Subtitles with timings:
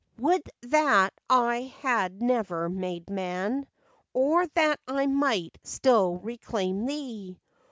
[0.17, 3.67] Would that I had never made man,
[4.13, 7.39] Or that I might still reclaim thee!